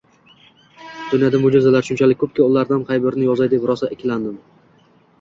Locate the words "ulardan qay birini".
2.49-3.31